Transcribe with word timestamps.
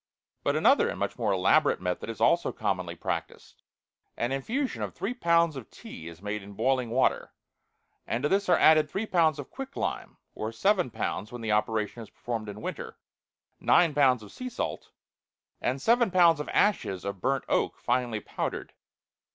But 0.43 0.55
another 0.55 0.89
and 0.89 0.97
much 0.97 1.19
more 1.19 1.31
elaborate 1.31 1.79
method 1.79 2.09
is 2.09 2.19
also 2.19 2.51
commonly 2.51 2.95
practiced. 2.95 3.61
An 4.17 4.31
infusion 4.31 4.81
of 4.81 4.95
three 4.95 5.13
pounds 5.13 5.55
of 5.55 5.69
tea 5.69 6.07
is 6.07 6.23
made 6.23 6.41
in 6.41 6.53
boiling 6.53 6.89
water, 6.89 7.33
and 8.07 8.23
to 8.23 8.29
this 8.29 8.49
are 8.49 8.57
added 8.57 8.89
three 8.89 9.05
pounds 9.05 9.37
of 9.37 9.51
quicklime 9.51 10.17
(or 10.33 10.51
seven 10.51 10.89
pounds 10.89 11.31
when 11.31 11.41
the 11.41 11.51
operation 11.51 12.01
is 12.01 12.09
performed 12.09 12.49
in 12.49 12.63
winter), 12.63 12.97
nine 13.59 13.93
pounds 13.93 14.23
of 14.23 14.31
sea 14.31 14.49
salt, 14.49 14.89
and 15.61 15.79
seven 15.79 16.09
pounds 16.09 16.39
of 16.39 16.49
ashes 16.49 17.05
of 17.05 17.21
burnt 17.21 17.43
oak 17.47 17.77
finely 17.77 18.19
powdered. 18.19 18.73